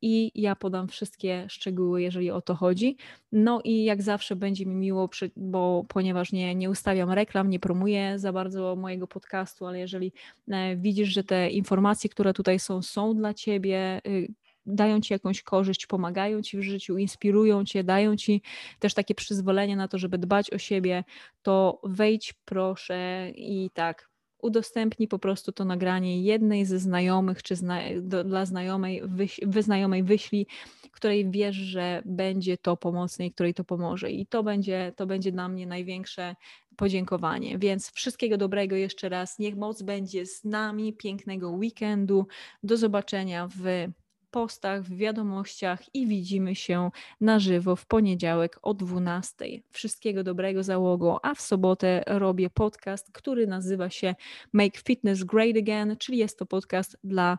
i 0.03 0.33
ja 0.35 0.57
podam 0.57 0.89
wszystkie 0.89 1.47
szczegóły, 1.49 2.03
jeżeli 2.03 2.31
o 2.31 2.41
to 2.41 2.55
chodzi. 2.55 2.97
No 3.33 3.61
i 3.65 3.85
jak 3.85 4.03
zawsze 4.03 4.37
będzie 4.37 4.67
mi 4.67 4.75
miło, 4.75 5.11
bo 5.37 5.85
ponieważ 5.89 6.33
nie, 6.33 6.55
nie 6.55 6.71
ustawiam 6.71 7.11
reklam, 7.11 7.51
nie 7.51 7.61
promuję 7.61 8.19
za 8.19 8.33
bardzo 8.33 8.77
mojego 8.77 9.07
podcastu, 9.07 9.67
ale 9.67 9.79
jeżeli 9.79 10.13
e, 10.49 10.77
widzisz, 10.77 11.09
że 11.09 11.25
te 11.25 11.51
informacje, 11.51 12.11
które 12.11 12.33
tutaj 12.33 12.59
są, 12.59 12.83
są 12.83 13.15
dla 13.15 13.35
ciebie, 13.35 14.01
y, 14.07 14.29
dają 14.67 15.01
ci 15.01 15.13
jakąś 15.13 15.43
korzyść, 15.43 15.87
pomagają 15.87 16.43
ci 16.43 16.59
w 16.59 16.63
życiu, 16.63 16.99
inspirują 16.99 17.65
cię, 17.65 17.85
dają 17.85 18.17
ci 18.17 18.43
też 18.79 18.95
takie 18.95 19.15
przyzwolenie 19.15 19.77
na 19.77 19.89
to, 19.89 19.99
żeby 19.99 20.19
dbać 20.19 20.51
o 20.51 20.59
siebie, 20.59 21.05
to 21.43 21.81
wejdź 21.85 22.35
proszę 22.45 23.31
i 23.35 23.71
tak 23.75 24.08
udostępnij 24.39 25.09
po 25.09 25.19
prostu 25.19 25.53
to 25.53 25.65
nagranie 25.65 26.23
jednej 26.23 26.67
ze 26.67 26.79
znajomych, 26.79 27.43
czy 27.43 27.57
zna, 27.57 27.81
do, 28.03 28.25
dla 28.25 28.47
znajomej, 28.47 29.03
wyś, 29.05 29.41
wyznajomej 29.47 30.03
wyślij, 30.03 30.47
której 30.93 31.31
wiesz, 31.31 31.57
że 31.57 32.03
będzie 32.05 32.59
to 32.59 32.77
pomocne 32.77 33.27
i 33.27 33.33
której 33.33 33.55
to 33.55 33.65
pomoże. 33.65 34.11
I 34.11 34.27
to 34.27 34.43
będzie, 34.43 34.93
to 34.97 35.07
będzie 35.07 35.33
dla 35.33 35.49
mnie 35.49 35.67
największe 35.67 36.37
podziękowanie. 36.77 37.59
Więc 37.59 37.91
wszystkiego 37.91 38.37
dobrego 38.37 38.77
jeszcze 38.77 39.09
raz. 39.09 39.39
Niech 39.39 39.57
moc 39.57 39.83
będzie 39.83 40.27
z 40.27 40.45
nami, 40.45 40.93
pięknego 40.93 41.51
weekendu. 41.51 42.27
Do 42.63 42.77
zobaczenia 42.77 43.49
w 43.49 43.89
postach, 44.31 44.83
w 44.83 44.97
wiadomościach 44.97 45.95
i 45.95 46.07
widzimy 46.07 46.55
się 46.55 46.91
na 47.21 47.39
żywo 47.39 47.77
w 47.77 47.87
poniedziałek 47.87 48.59
o 48.63 48.75
12. 48.75 49.45
Wszystkiego 49.71 50.25
dobrego 50.25 50.63
załogo, 50.63 51.25
a 51.25 51.35
w 51.35 51.41
sobotę 51.41 52.03
robię 52.07 52.51
podcast, 52.51 53.13
który 53.13 53.47
nazywa 53.47 53.91
się 53.91 54.15
Make 54.53 54.77
Fitness 54.77 55.25
Great 55.25 55.57
Again, 55.57 55.97
czyli 55.97 56.19
jest 56.19 56.39
to 56.39 56.47
podcast 56.47 56.99
dla 57.05 57.39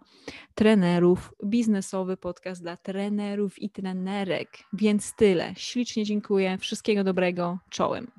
trenerów, 0.55 1.33
biznesowy 1.45 2.17
podcast 2.17 2.61
dla 2.61 2.77
trenerów 2.77 3.61
i 3.61 3.69
trenerek. 3.69 4.49
Więc 4.73 5.15
tyle. 5.15 5.53
Ślicznie 5.57 6.03
dziękuję. 6.05 6.57
Wszystkiego 6.57 7.03
dobrego. 7.03 7.57
Czołem. 7.69 8.18